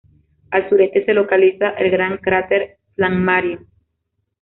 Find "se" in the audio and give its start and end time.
1.05-1.13